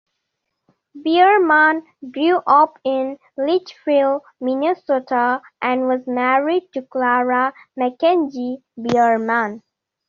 Bierman 1.03 1.83
grew 2.09 2.39
up 2.47 2.79
in 2.83 3.19
Litchfield, 3.37 4.23
Minnesota 4.39 5.39
and 5.61 5.87
was 5.87 6.07
married 6.07 6.63
to 6.73 6.81
Clara 6.81 7.53
McKenzie 7.79 8.63
Bierman. 8.81 9.61